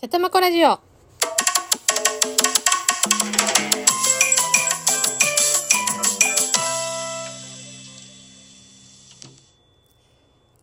[0.00, 0.78] ちゃたまこラジオ。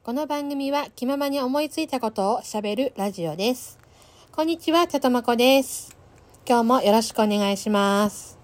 [0.04, 3.78] この番組は気ままに思いついたことを喋るラジオです。
[4.32, 5.94] こんにちは、ちゃたまこです。
[6.48, 8.40] 今日もよろしくお願いします。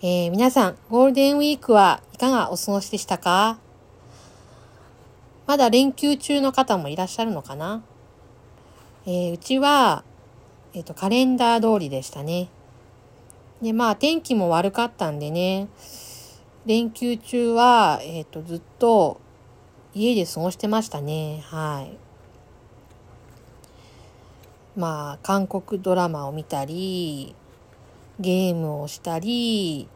[0.00, 3.58] えー、皆さん、ゴールデンウィークはいかがお過ごしでしたか？
[5.46, 7.82] まだ連休中の方もいらっしゃるのかな？
[9.04, 10.04] えーうちは、
[10.74, 12.48] えっ、と、カレンダー通りでしたね。
[13.60, 15.68] で、まあ、天気も悪かったんでね、
[16.66, 19.20] 連休中は、えっ、と、ずっと
[19.92, 21.42] 家で過ごしてましたね。
[21.46, 21.98] はい。
[24.78, 27.34] まあ、韓国ドラマを見たり、
[28.20, 29.88] ゲームをしたり、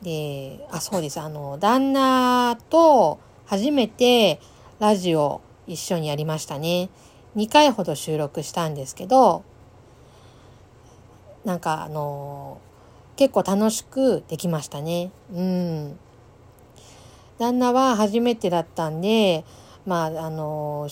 [0.00, 1.20] で、あ、そうです。
[1.20, 4.40] あの、旦那と初めて
[4.78, 6.88] ラジオ一緒にやりましたね。
[7.36, 9.44] 2回ほど収録したんですけど、
[11.44, 12.60] なんかあの
[13.16, 15.10] 結構楽しくできましたね。
[15.32, 15.98] うん。
[17.38, 19.44] 旦那は初めてだったんで、
[19.86, 20.88] まあ、あの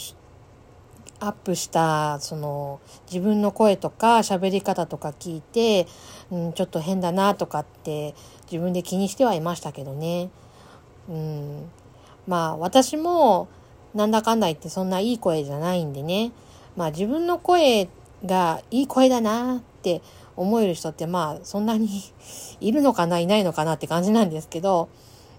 [1.21, 5.87] アップした、その、自分の声とか喋り方とか聞いて、
[6.31, 8.15] うん、ちょっと変だなとかって
[8.51, 10.31] 自分で気にしてはいましたけどね。
[11.09, 11.65] うん。
[12.27, 13.49] まあ、私も、
[13.95, 16.33] なんだかんだ言ってそんないい声じゃないんでね。
[16.77, 17.89] まあ自分の声
[18.25, 20.03] がいい声だなって
[20.37, 21.89] 思える人ってまあそんなに
[22.61, 24.89] いるのかないないのかなって感じなんですけど、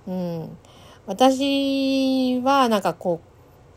[0.08, 0.58] うん。
[1.06, 3.20] 私はなんかこ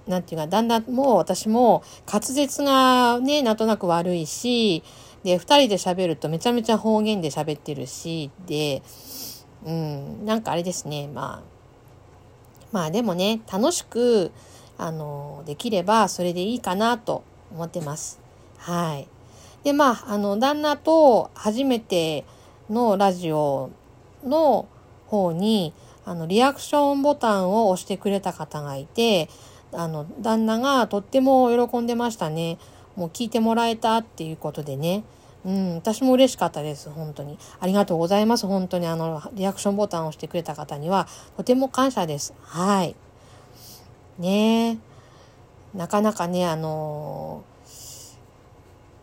[0.07, 4.83] う、なんていうか、だんだんもう私も滑舌がね、なんとなく悪いし、
[5.23, 8.83] で、二人で喋るとめちゃめちゃ方言で喋ってるし、で、
[9.65, 11.53] うん、なんかあれですね、まあ、
[12.73, 14.33] まあでもね、楽しく、
[14.83, 18.19] あの、できればそれでいいかなと思ってます。
[18.59, 19.07] はい。
[19.63, 22.25] で、まあ、あの、旦那と初めて
[22.69, 23.71] のラジオ
[24.25, 24.67] の
[25.07, 25.73] 方に、
[26.05, 29.29] あの、リアクションボタンを押してくれた方がいて、
[29.73, 32.59] あの、旦那がとっても喜んでましたね。
[32.97, 35.05] もう聞いてもらえたっていうことでね。
[35.45, 37.39] うん、私も嬉しかったです、本当に。
[37.61, 38.87] ありがとうございます、本当に。
[38.89, 41.07] あの、リアクションボタンを押してくれた方には、
[41.37, 42.35] とても感謝です。
[42.43, 42.97] はい。
[44.19, 44.79] ね。
[45.75, 47.45] なかなかね、あの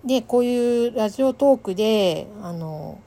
[0.06, 3.00] で、こういうラジオトークで、あの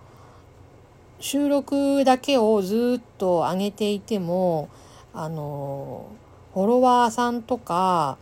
[1.20, 4.68] 収録だけをずっと上げていても、
[5.14, 6.06] あの
[6.52, 8.19] フォロワーさんとか、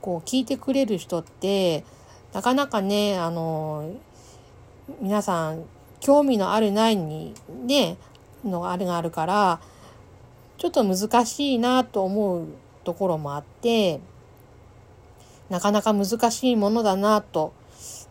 [0.00, 1.84] こう聞いてくれる人って、
[2.32, 3.94] なかなかね、あの
[5.00, 5.64] 皆さん、
[6.00, 7.34] 興味のあるないに
[7.64, 7.96] ね、
[8.44, 9.60] のあるがあるから、
[10.58, 12.46] ちょっと難しいなと思う
[12.86, 14.00] ところもあって、
[15.50, 17.52] なかなか難しいものだなと、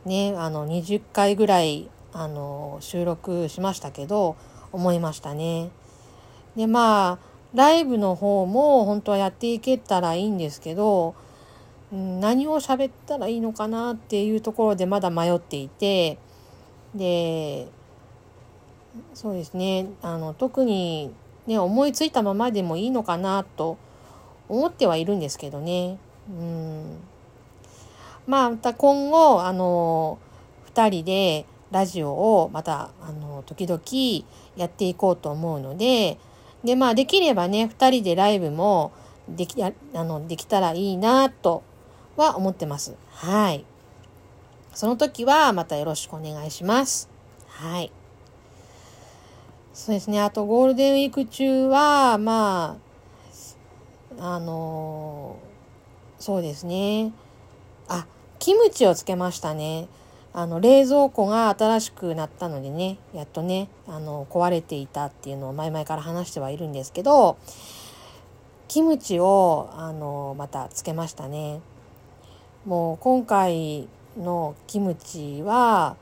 [0.05, 4.35] ね、あの、20回ぐらい、あの、収録しましたけど、
[4.71, 5.69] 思いましたね。
[6.55, 7.19] で、まあ、
[7.53, 11.15] ライブの方も本当はやっていけたらいいんですけど、
[11.91, 16.17] 何を喋ったらいいのかなっていうところでまだ迷っていて、
[16.93, 17.67] で、
[19.13, 21.13] そうですね、あの、特に
[21.47, 23.77] ね、思いついたままでもいいのかなと
[24.49, 25.97] 思ってはいるんですけどね。
[26.29, 26.99] うん。
[28.27, 30.17] まあ、また今後、あの、
[30.65, 33.81] 二人でラジオをまた、あの、時々
[34.55, 36.17] やっていこうと思うので、
[36.63, 38.91] で、まあ、できればね、二人でライブも
[39.29, 41.63] でき、やあの、できたらいいなと
[42.15, 42.95] は思ってます。
[43.11, 43.65] はい。
[44.73, 47.09] その時はまたよろしくお願いします。
[47.47, 47.91] はい。
[49.73, 50.21] そうですね。
[50.21, 52.84] あと、ゴールデンウィーク中は、まあ、
[54.19, 55.37] あの
[56.19, 57.11] そうですね。
[57.87, 58.07] あ、
[58.39, 59.87] キムチをつけましたね。
[60.33, 67.37] あの、冷蔵庫が新しくなったのでね、やっとね、あの、壊れていたっていうのを前々から話してはいるんですけど、
[68.67, 71.61] キムチを、あの、またつけましたね。
[72.65, 73.87] もう今回
[74.17, 75.95] のキムチは、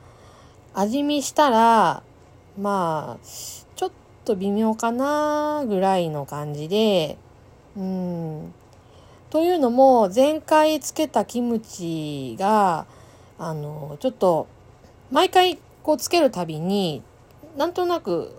[0.72, 2.02] 味見したら、
[2.58, 3.90] まあ、ちょっ
[4.24, 7.18] と微妙かなぐらいの感じで、
[7.76, 8.54] うん。
[9.30, 12.86] というのも、前回つけたキムチが、
[13.38, 14.46] あの、ちょっと、
[15.10, 17.02] 毎回こうつけるたびに、
[17.56, 18.34] なんとなく、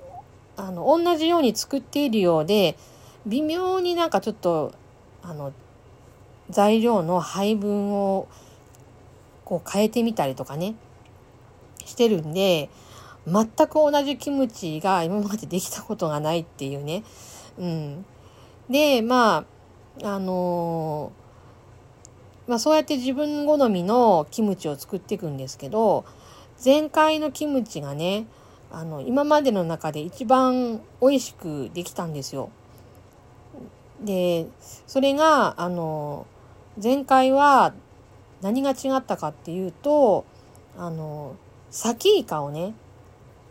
[0.57, 2.77] あの、同じように作っているようで、
[3.25, 4.73] 微妙になんかちょっと、
[5.21, 5.51] あの、
[6.49, 8.27] 材料の配分を、
[9.43, 10.75] こう変えてみたりとかね、
[11.85, 12.69] してるんで、
[13.27, 17.03] 全く同じキムチが今までできたことがないっていうね。
[17.57, 18.05] うん。
[18.69, 19.45] で、ま
[20.03, 21.11] あ、あの
[22.47, 26.05] まあ、そうやって自分好みのキムチを作っていくんですけど
[26.63, 28.27] 前回のキムチがね
[28.71, 32.49] あの今までの中で一番美味しくできたんですよ。
[34.03, 34.47] で
[34.85, 36.27] それがあの
[36.81, 37.73] 前回は
[38.41, 40.25] 何が違ったかっていうと
[40.77, 41.35] あの
[41.71, 42.73] サキイカをね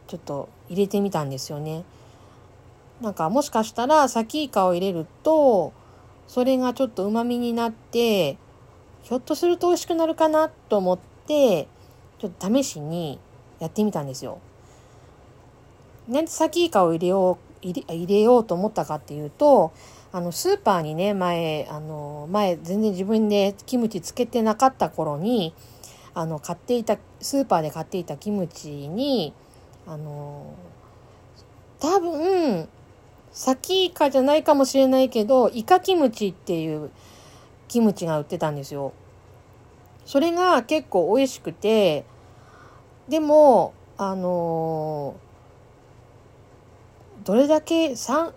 [0.07, 1.85] ちょっと入れてみたんですよね。
[3.01, 5.73] なんかもしかしたらサキイカを入れると
[6.27, 8.39] それがちょっと旨味になって
[9.03, 11.69] ひょっとすると美味しくなるかなと思って
[12.19, 13.19] ちょっと試しに
[13.59, 14.39] やってみたんですよ。
[16.09, 19.73] なんでサキイカを入れよう入れ入れようと思ったかっていうと
[20.13, 25.55] あのスーパーにね前あの前全然自分でキムチつけてなかった頃に
[26.15, 29.33] あの買っていたスーパーで買っていたキムチに
[29.87, 30.55] あの
[31.81, 32.69] 多分
[33.35, 36.91] サキイカじゃないかもしれないけどイカキムチっていう
[37.67, 38.93] キムチが売ってたんですよ。
[40.07, 42.05] それが結構美味しくて
[43.09, 45.17] でもあの
[47.25, 48.35] どれだけ3ん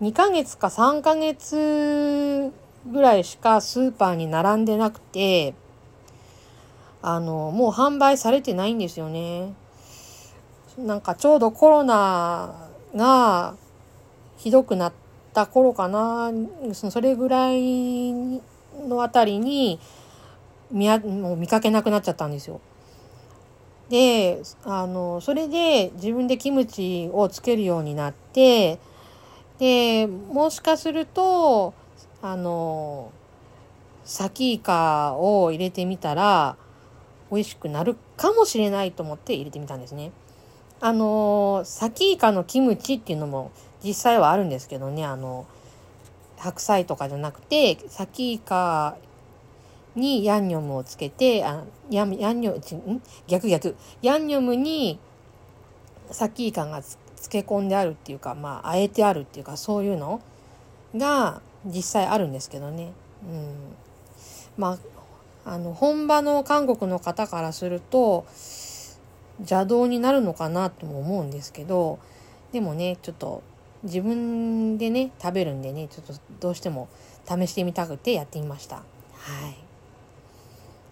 [0.00, 2.50] ？2ヶ月か3ヶ月
[2.90, 5.54] ぐらいしかスーパーに並んでなくて
[7.02, 9.52] あのもう販売されてないんですよね。
[10.78, 13.56] なんかちょうどコロナが
[14.40, 14.92] ひどくなっ
[15.34, 16.32] た頃かな
[16.72, 18.12] それぐらい
[18.88, 19.78] のあたりに
[20.70, 22.62] 見もう見かけなくなっちゃったんですよ。
[23.90, 28.78] であのそれで自分でキムチをつけるようになって
[29.58, 31.74] でもしかすると
[32.22, 33.12] あの
[34.04, 36.56] サキイカを入れてみたら
[37.30, 40.12] 美味しくなるかもしれないと思って入れてみたんですね。
[40.80, 43.50] あのサキイカのキムチっていうのも
[43.82, 45.46] 実際はあるんですけどねあの
[46.38, 48.96] 白菜とかじゃなくてサキイカ
[49.94, 53.76] にヤンニョムをつけてあヤンヤンニョム逆逆。
[54.02, 54.98] ヤンニョムに
[56.10, 60.20] サキイカが漬け込んであるっていうかまああえてあるっていうかそういうの
[60.96, 62.92] が実際あるんですけどね。
[63.28, 63.54] うん、
[64.56, 64.78] ま
[65.44, 68.26] ああの本場の韓国の方からすると
[69.40, 71.98] 邪道になるのかなとも思うんですけど
[72.52, 73.42] でもねちょっと
[73.82, 76.88] 自分でね食べるんでねちょっとどうしても
[77.26, 78.76] 試してみたくてやってみました。
[78.76, 78.82] は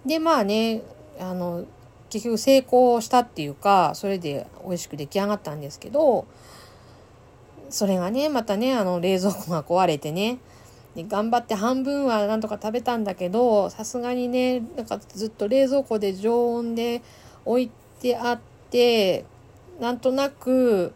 [0.05, 0.82] い、でまあね
[1.20, 1.64] あの
[2.11, 6.26] 結局成功したっていうかそれで美味しく出来上がったんですけど
[7.70, 10.38] それがねまたねあの冷蔵庫が壊れてね
[10.94, 17.02] で頑張って半分はなんとか食べたんだけどさすがにねなんかずっと冷蔵庫で常温で
[17.44, 17.70] 置い
[18.00, 19.25] てあって
[19.81, 20.93] なんとなく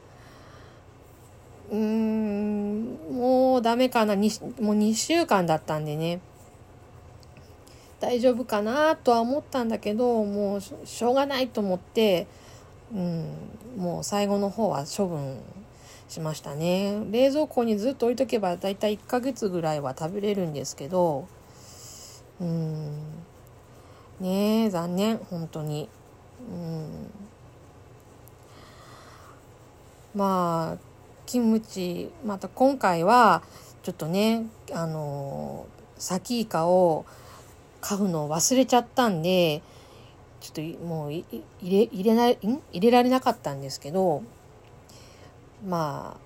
[1.73, 4.15] うんもうダメかな。
[4.15, 6.21] もう2週間だったんでね。
[7.99, 12.27] 大丈夫かなとは思ったんだけどもうしょうがないと思って、
[12.93, 13.27] うん、
[13.77, 15.39] もう最後の方は処分
[16.09, 17.05] しましたね。
[17.11, 21.27] 冷蔵庫にずっと置いとけばだいたい1ヶ月ぐらいは食べれるんですけど
[22.41, 22.93] うん
[24.21, 25.89] ねえ残念本当に。
[26.51, 27.11] うん。
[30.15, 30.92] まあ
[31.33, 33.43] キムチまた今回は
[33.83, 37.07] ちょっとねあのサキイカを
[37.81, 39.63] 買うのを忘れちゃったんで
[40.43, 41.25] ちょっともう入
[41.63, 44.23] れ入れない入れられなかったんですけど
[45.67, 46.21] まあ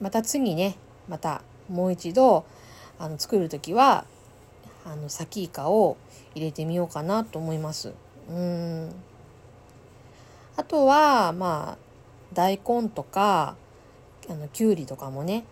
[0.00, 0.76] また次ね
[1.08, 2.44] またもう一度
[3.00, 4.04] あの作る時は
[4.86, 5.96] あのサキイカを
[6.36, 7.94] 入れてみようかなと思います。
[8.28, 8.94] うん
[10.56, 11.78] あとはまあ
[12.32, 13.56] 大根とか
[14.28, 15.44] あのきゅうりとかもね、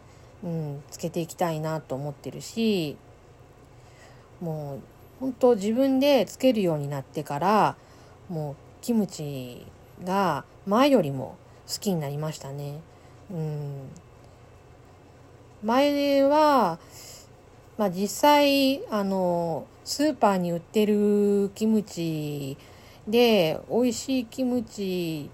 [0.45, 2.97] うん、つけていきたいなと思ってるし
[4.41, 4.81] もう
[5.21, 7.77] 本当自分でつけるようになってから
[8.29, 9.67] もうキムチ
[10.05, 12.81] が前よりも好きになりましたね。
[13.31, 13.91] うん、
[15.63, 16.79] 前は、
[17.77, 22.57] まあ、実際あのスーパーに売ってるキムチ
[23.07, 25.31] で美味しいキムチ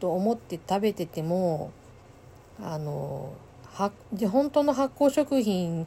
[0.00, 1.72] と思って食べてても
[2.60, 3.32] あの
[3.64, 3.92] は
[4.30, 5.86] 本当の発酵食品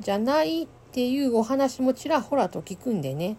[0.00, 3.36] じゃないっていうお話もちらほらと聞くんでね。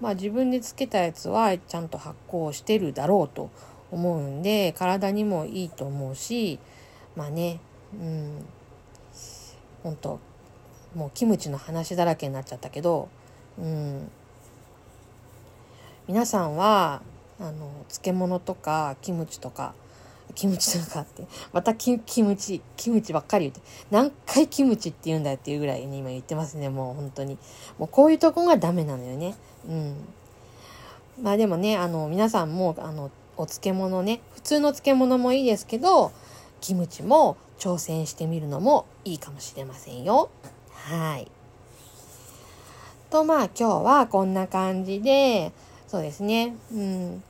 [0.00, 3.50] まあ自分でつけたやつはちゃんと発酵してるだろうと
[3.90, 6.58] 思うんで体にもいいと思うし
[7.14, 7.60] まあね
[7.94, 8.44] うん。
[9.82, 10.20] 本当
[10.94, 13.08] もうキムチの話だらけになっちゃったけど
[13.58, 14.10] うん。
[16.08, 17.02] 皆さんは
[17.40, 19.74] あの漬物とかキムチとか
[20.36, 21.26] キムチとかって。
[21.52, 23.60] またキキムチ、キムチばっかり言って。
[23.90, 26.68] 何回キムチって言うんだよっていうぐらいに今言ってますね。
[26.68, 27.38] もう本当に。
[27.78, 29.34] もうこういうとこがダメなのよね。
[29.66, 29.94] うん。
[31.22, 36.12] まあでもね、あの、皆さんも、あの、お漬物ね、普通の漬物もいいですけど、
[36.60, 40.28] キムチも挑戦してみるのもいいかもしれませんよ。
[40.70, 41.30] はい。
[43.10, 45.52] と、まあ今日はこんな感じで、
[45.88, 47.22] そうですね、うん。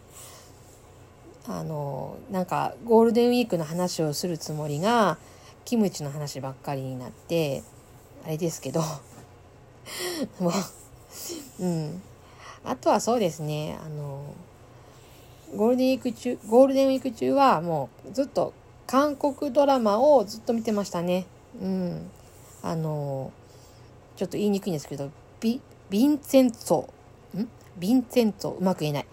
[1.49, 5.19] あの、なんかゴールデンウィークの話をするつもりが、
[5.65, 7.63] キムチの話ばっかりになって、
[8.25, 8.81] あれですけど、
[10.41, 10.53] もう、
[11.61, 12.03] うん。
[12.65, 14.23] あとはそうですね、あの、
[15.55, 18.53] ゴールデンウィーク中、ゴールデンウィーク中はもうずっと
[18.87, 21.27] 韓国ドラマをずっと見てましたね。
[21.61, 22.11] うん。
[22.63, 23.33] あの、
[24.17, 25.11] ちょっと言いにくいんですけど、
[25.41, 25.61] ビ、
[25.91, 26.87] ヴィンセンツォ、ん？
[27.37, 29.07] ヴィンセンツォ、うまく言えない。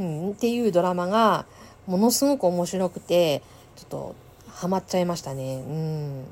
[0.00, 1.46] うん、っていうドラマが、
[1.88, 3.42] ものすごく面白くて、
[3.74, 4.14] ちょっと、
[4.46, 5.56] ハマっちゃいましたね。
[5.56, 6.24] うん。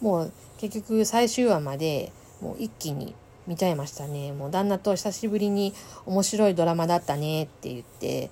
[0.00, 3.14] もう、結局最終話まで、もう一気に
[3.46, 4.32] 見ちゃいましたね。
[4.32, 5.72] もう旦那と久しぶりに
[6.06, 8.30] 面白いドラマだったねって言って、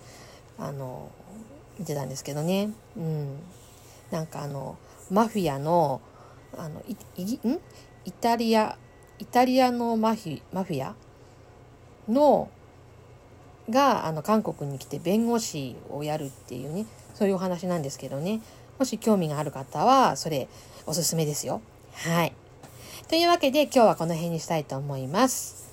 [0.59, 1.11] あの、
[1.79, 2.71] 見てたんですけどね。
[2.97, 3.39] うん。
[4.11, 4.77] なんかあの、
[5.11, 6.01] マフィアの、
[6.57, 7.61] あの、い、いん？
[8.05, 8.77] イタリア、
[9.19, 10.95] イタリアのマフィマフィア
[12.09, 12.49] の、
[13.71, 18.41] が、あの、韓国に来て弁護士をやるっていうね、そういうお話なんですけどね。
[18.79, 20.49] もし興味がある方は、それ、
[20.87, 21.61] おすすめですよ。
[21.95, 22.33] はい。
[23.09, 25.69] というわけで、今日はこの辺にしたいと思います。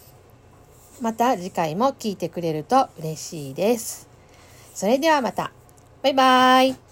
[1.02, 4.08] また次回も聞いてくれると嬉しいです。
[4.74, 5.52] それではまた。
[6.02, 6.85] バイバーイ。